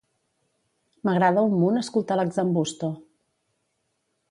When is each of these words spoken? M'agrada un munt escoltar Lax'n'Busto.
M'agrada 1.09 1.43
un 1.51 1.53
munt 1.65 1.77
escoltar 1.83 2.19
Lax'n'Busto. 2.23 2.93